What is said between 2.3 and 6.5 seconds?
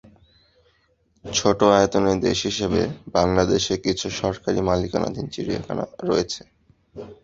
হিসেবে বাংলাদেশে কিছু সরকারি মালিকানাধীন চিড়িয়াখানা রয়েছে।